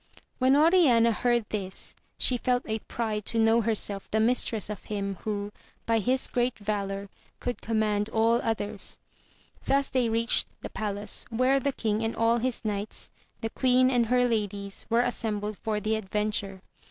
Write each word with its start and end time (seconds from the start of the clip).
When 0.39 0.55
Oriana 0.55 1.11
heard 1.11 1.45
this, 1.49 1.95
she 2.17 2.35
felt 2.35 2.63
a 2.67 2.79
pride 2.79 3.23
to 3.25 3.37
know 3.37 3.61
herself 3.61 4.09
the 4.09 4.19
mistress 4.19 4.67
of 4.67 4.85
him, 4.85 5.17
who, 5.25 5.51
by 5.85 5.99
his 5.99 6.27
great 6.27 6.57
valour, 6.57 7.07
could 7.39 7.61
command 7.61 8.09
all 8.09 8.41
others. 8.41 8.97
Thus 9.65 9.89
they 9.89 10.09
reached 10.09 10.47
the 10.61 10.71
palace, 10.71 11.25
where 11.29 11.59
the 11.59 11.71
king 11.71 12.03
and 12.03 12.15
all 12.15 12.39
his 12.39 12.65
knights, 12.65 13.11
the 13.41 13.51
queen 13.51 13.91
and 13.91 14.07
her 14.07 14.27
ladies, 14.27 14.87
were 14.89 15.01
assembled 15.01 15.55
for 15.59 15.79
the 15.79 15.93
adventure. 15.93 16.63